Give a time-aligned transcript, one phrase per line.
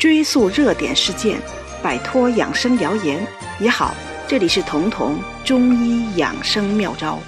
[0.00, 1.38] 追溯热点事件，
[1.82, 3.22] 摆脱养生谣言
[3.60, 3.94] 也好。
[4.26, 7.20] 这里是彤彤中医养生妙招。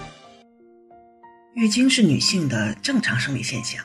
[1.53, 3.85] 月经是女性的正常生理现象，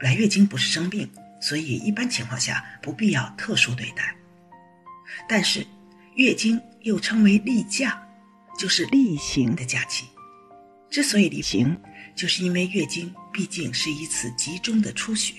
[0.00, 1.08] 来月经不是生病，
[1.40, 4.16] 所以一般情况下不必要特殊对待。
[5.28, 5.64] 但是，
[6.16, 8.04] 月经又称为例假，
[8.58, 10.06] 就是例行的假期。
[10.90, 11.80] 之所以例行，
[12.16, 15.34] 就是因为月经毕竟是一次集中的出血。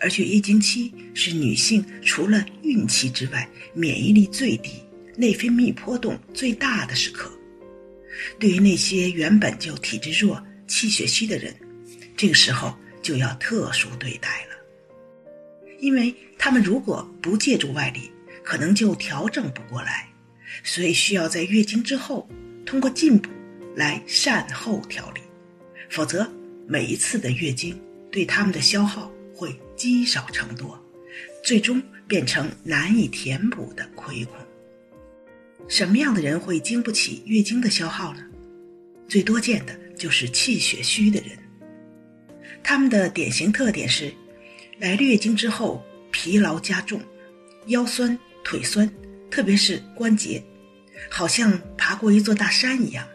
[0.00, 4.82] 而且月经期是女性除了孕期之外免疫力最低、
[5.16, 7.30] 内分泌波动最大的时刻。
[8.38, 11.54] 对于那些原本就体质弱、气血虚的人，
[12.16, 14.56] 这个时候就要特殊对待了，
[15.80, 18.10] 因为他们如果不借助外力，
[18.44, 20.08] 可能就调整不过来，
[20.62, 22.28] 所以需要在月经之后
[22.66, 23.30] 通过进补
[23.74, 25.20] 来善后调理，
[25.88, 26.30] 否则
[26.68, 27.80] 每一次的月经
[28.10, 29.10] 对他们的消耗。
[29.34, 30.78] 会积少成多，
[31.42, 34.36] 最终变成难以填补的亏空。
[35.68, 38.24] 什么样的人会经不起月经的消耗呢？
[39.08, 41.38] 最多见的就是气血虚的人。
[42.62, 44.12] 他们的典型特点是，
[44.78, 47.00] 来月经之后疲劳加重，
[47.66, 48.90] 腰酸腿酸，
[49.30, 50.42] 特别是关节，
[51.10, 53.06] 好像爬过一座大山一样，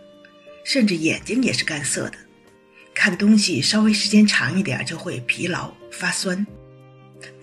[0.64, 2.18] 甚至眼睛也是干涩的。
[2.98, 6.46] 看东西稍微时间长一点就会疲劳发酸，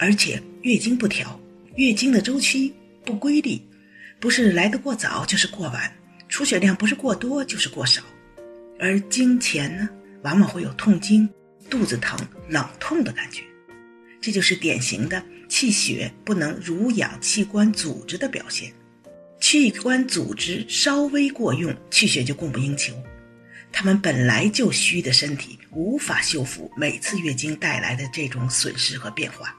[0.00, 1.40] 而且月经不调，
[1.76, 2.74] 月经的周期
[3.04, 3.60] 不规律，
[4.18, 5.96] 不是来得过早就是过晚，
[6.28, 8.02] 出血量不是过多就是过少，
[8.80, 9.88] 而经前呢，
[10.24, 11.26] 往往会有痛经、
[11.70, 12.18] 肚子疼、
[12.48, 13.44] 冷痛的感觉，
[14.20, 18.72] 这就是典型的气血不能濡养器官组织的表现，
[19.40, 22.92] 器官组织稍微过用，气血就供不应求。
[23.76, 29.52] 他们本来就虚的身体无法修复每次月经带来的这种损失和变化，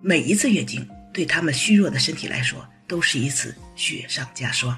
[0.00, 4.74] 每一次月经对他们虚弱的身体来说都是一次雪上加霜。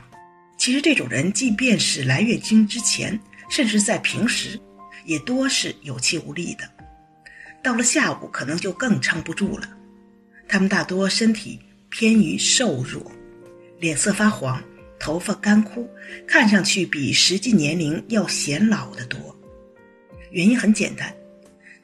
[0.58, 4.60] 其实这种人即便是来月经之前，甚至在平时，
[5.04, 6.68] 也多是有气无力的，
[7.62, 9.68] 到了下午可能就更撑不住了。
[10.48, 13.12] 他们大多身体偏于瘦弱，
[13.78, 14.60] 脸色发黄。
[15.02, 15.90] 头发干枯，
[16.28, 19.36] 看上去比实际年龄要显老得多。
[20.30, 21.12] 原因很简单，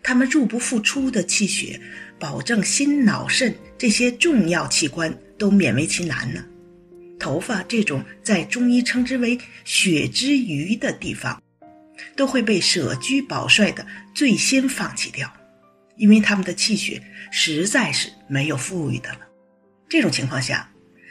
[0.04, 1.80] 他们入不敷出的气血，
[2.16, 6.44] 保证心脑肾这些重要器官都勉为其难呢。
[7.18, 11.42] 头发这种在中医称之为血之余的地方，
[12.14, 15.28] 都会被舍居保帅的最先放弃掉，
[15.96, 17.02] 因为他们的气血
[17.32, 19.20] 实在是没有富裕的了。
[19.88, 20.70] 这种情况下。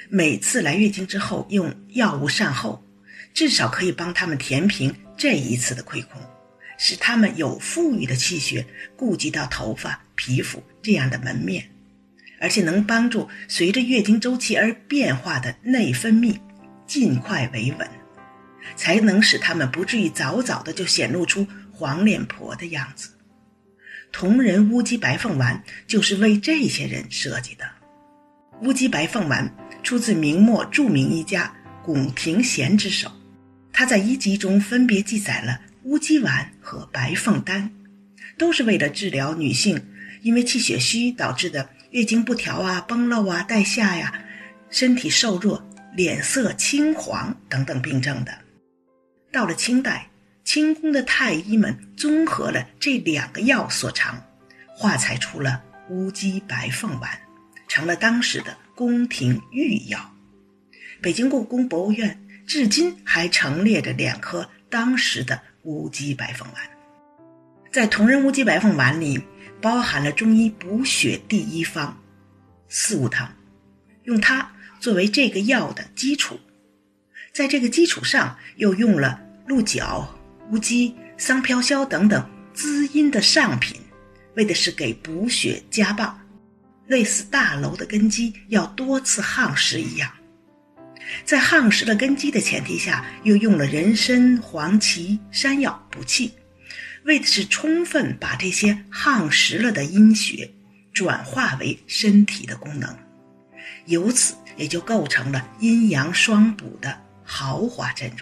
[0.09, 2.81] 每次来月经之后用药物善后，
[3.33, 6.21] 至少可以帮他们填平这一次的亏空，
[6.77, 11.69] 使他们有富裕的气血顾及到头发、皮肤这样的门面，
[12.39, 16.39] 而且能帮助随着月经周期而变化的内分泌
[16.85, 17.87] 尽快维稳，
[18.77, 23.09] 才能使他们不至于早早的就显露出黄脸婆的样子。
[24.13, 27.69] 同仁乌鸡白凤丸就是为这些人设计的，
[28.61, 29.53] 乌鸡白凤丸。
[29.87, 31.49] 出自明末著名医家
[31.81, 33.09] 龚廷贤之手，
[33.71, 37.71] 他在医集中分别记载了乌鸡丸和白凤丹，
[38.37, 39.81] 都是为了治疗女性
[40.23, 44.13] 因为气血虚导致的月经不调啊、崩漏啊、带下呀、
[44.69, 45.65] 身体瘦弱、
[45.95, 48.37] 脸色青黄等等病症的。
[49.31, 50.09] 到了清代，
[50.43, 54.21] 清宫的太医们综合了这两个药所长，
[54.67, 57.09] 化裁出了乌鸡白凤丸，
[57.77, 58.57] 成了当时的。
[58.73, 59.99] 宫廷御药，
[60.99, 66.63] 北京故宫博物院至今还陈列着两颗当时的乌鸡白凤丸。
[67.71, 69.21] 在同仁乌鸡白凤丸里，
[69.61, 71.95] 包含了中医补血第一方
[72.67, 73.31] 四物汤，
[74.05, 76.39] 用它作为这个药的基础，
[77.31, 80.07] 在这个基础上又用了鹿角、
[80.49, 83.79] 乌鸡、桑飘消等等滋阴的上品，
[84.35, 86.19] 为的是给补血加棒。
[86.87, 90.11] 类似大楼的根基要多次夯实一样，
[91.25, 96.33] 在夯实了根基的前提下，又用了人参、黄芪、山药补气，
[97.03, 100.49] 为的是充分把这些夯实了的阴血
[100.93, 102.97] 转化为身体的功能，
[103.85, 108.19] 由此也就构成了阴阳双补的豪华阵容。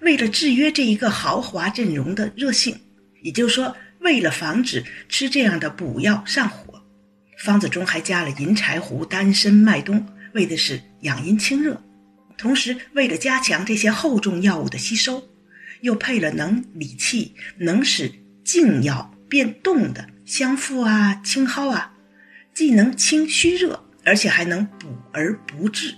[0.00, 2.80] 为了制约这一个豪华阵容的热性，
[3.22, 6.75] 也就是说，为了防止吃这样的补药上火。
[7.38, 11.82] 方子中还加了银柴胡、丹参、麦冬，为的是养阴清热。
[12.36, 15.22] 同时，为了加强这些厚重药物的吸收，
[15.80, 18.12] 又配了能理气、能使
[18.44, 21.94] 静药变动的香附啊、青蒿啊，
[22.52, 25.94] 既能清虚热，而且还能补而不滞，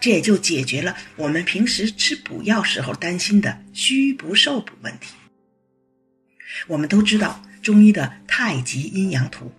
[0.00, 5.14] 这也就解决了我们平时吃补药时候担心的虚不受补问题。
[6.68, 9.50] 我们都知道中医的太极阴阳图，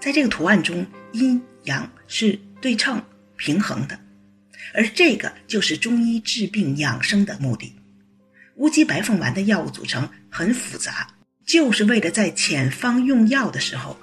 [0.00, 3.00] 在这个图案中，阴阳是对称
[3.36, 3.98] 平衡的，
[4.74, 7.74] 而这个就是中医治病养生的目的。
[8.56, 11.06] 乌鸡白凤丸的药物组成很复杂，
[11.44, 13.98] 就是为了在遣方用药的时候，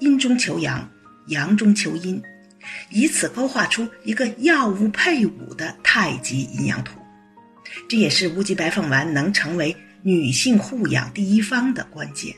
[0.00, 0.88] 阴中求阳，
[1.28, 2.20] 阳中求阴，
[2.90, 7.00] 以此勾画出一个药物配伍的太极阴阳图。
[7.88, 12.34] 这也是乌鸡白凤丸能成为女性护养第一方的关键。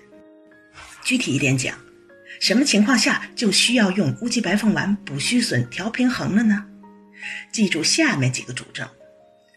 [1.05, 1.75] 具体一点讲，
[2.41, 6.65] 什么情况下就需要用乌鸡白凤丸补虚损、调平衡了呢？
[7.53, 8.89] 记住下面几个主症：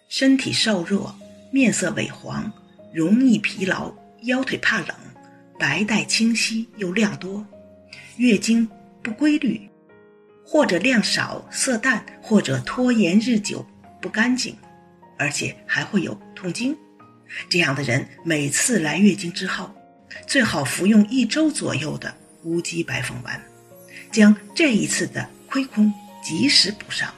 [0.09, 1.15] 身体瘦弱。
[1.53, 2.49] 面色萎黄，
[2.93, 4.95] 容易疲劳，腰腿怕冷，
[5.59, 7.45] 白带清晰又量多，
[8.15, 8.65] 月经
[9.03, 9.69] 不规律，
[10.45, 13.65] 或者量少色淡，或者拖延日久
[14.01, 14.55] 不干净，
[15.19, 16.73] 而且还会有痛经。
[17.49, 19.75] 这样的人每次来月经之后，
[20.25, 23.41] 最好服用一周左右的乌鸡白凤丸，
[24.11, 25.93] 将这一次的亏空
[26.23, 27.13] 及时补上，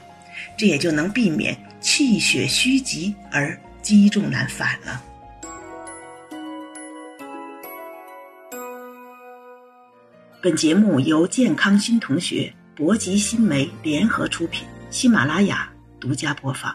[0.56, 3.58] 这也就能避免气血虚极而。
[3.84, 5.04] 积重难返了。
[10.40, 16.74] 本节目由健康新同学、博吉新媒联合出品，喜马拉雅独家播放。